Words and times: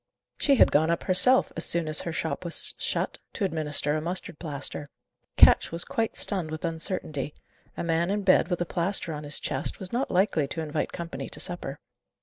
She 0.39 0.55
had 0.55 0.71
gone 0.71 0.89
up 0.89 1.03
herself, 1.03 1.51
as 1.55 1.63
soon 1.63 1.87
as 1.87 2.01
her 2.01 2.11
shop 2.11 2.43
was 2.43 2.73
shut, 2.79 3.19
to 3.33 3.45
administer 3.45 3.93
a 3.95 4.01
mustard 4.01 4.39
plaster. 4.39 4.89
Ketch 5.37 5.71
was 5.71 5.85
quite 5.85 6.15
stunned 6.15 6.49
with 6.49 6.65
uncertainty. 6.65 7.35
A 7.77 7.83
man 7.83 8.09
in 8.09 8.23
bed, 8.23 8.47
with 8.47 8.61
a 8.61 8.65
plaster 8.65 9.13
on 9.13 9.23
his 9.23 9.39
chest, 9.39 9.79
was 9.79 9.93
not 9.93 10.09
likely 10.09 10.47
to 10.47 10.61
invite 10.61 10.91
company 10.91 11.29
to 11.29 11.39
supper. 11.39 11.77